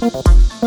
[0.00, 0.57] Thank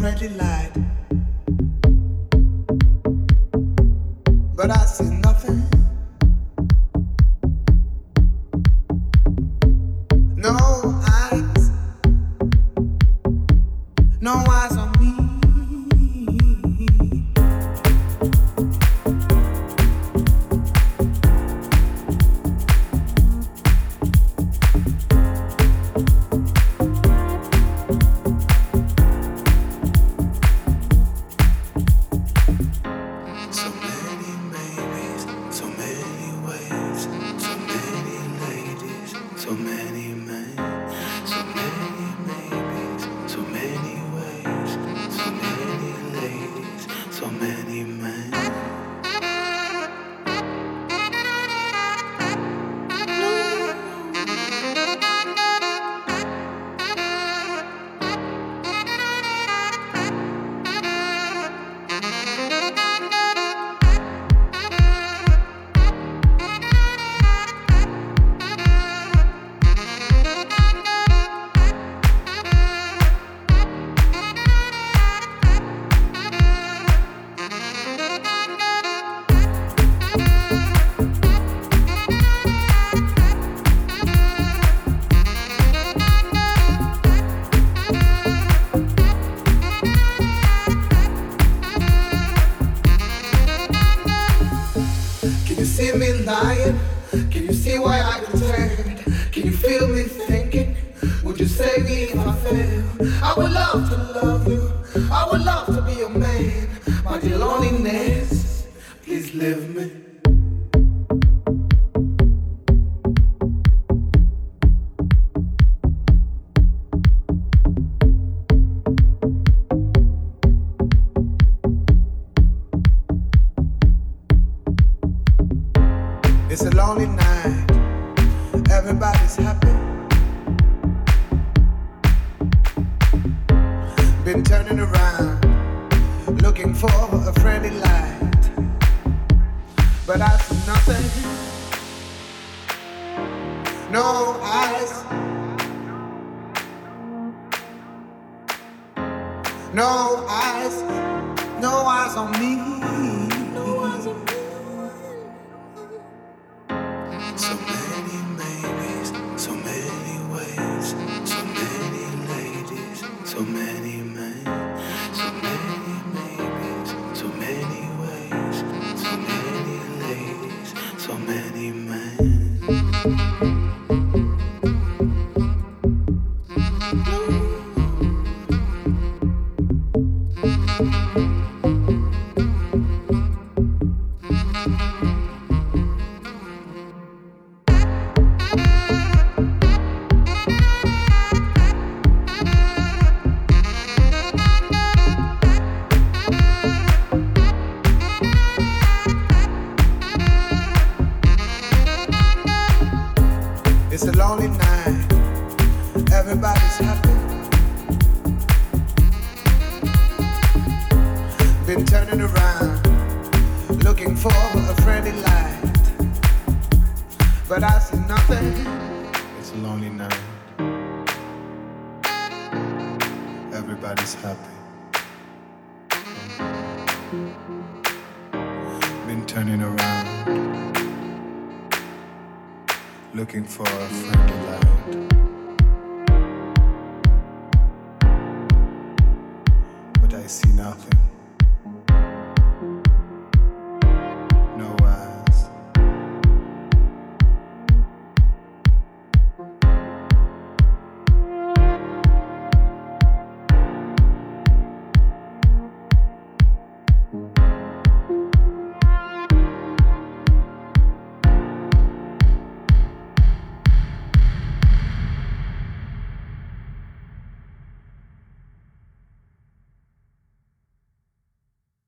[0.00, 0.47] pretty light.